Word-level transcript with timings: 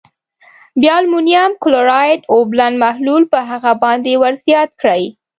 بیا 0.81 0.93
المونیم 1.01 1.51
کلورایډ 1.63 2.21
اوبلن 2.33 2.73
محلول 2.83 3.23
په 3.33 3.39
هغه 3.49 3.71
باندې 3.83 4.11
ور 4.21 4.33
زیات 4.45 4.69
کړئ. 4.81 5.03